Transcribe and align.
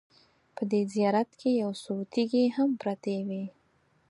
په 0.55 0.63
دې 0.71 0.81
زیارت 0.93 1.29
کې 1.39 1.49
یو 1.61 1.71
څو 1.83 1.93
تیږې 2.13 2.43
هم 2.57 2.69
پرتې 2.81 3.15
وې. 3.27 3.43